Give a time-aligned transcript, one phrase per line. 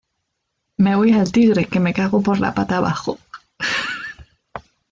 [0.79, 3.19] Me voy al tigre que me cago por la pata abajo